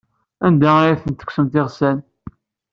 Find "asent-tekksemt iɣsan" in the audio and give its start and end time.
0.93-1.97